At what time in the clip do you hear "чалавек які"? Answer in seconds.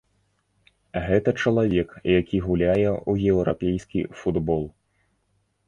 1.43-2.37